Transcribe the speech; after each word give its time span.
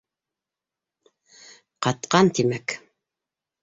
Ҡатҡан, 1.89 2.35
тимәк. 2.43 2.81